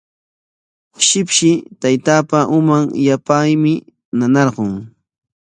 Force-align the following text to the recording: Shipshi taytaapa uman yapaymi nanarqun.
Shipshi 1.07 1.51
taytaapa 1.81 2.39
uman 2.57 2.83
yapaymi 3.07 3.73
nanarqun. 4.17 4.71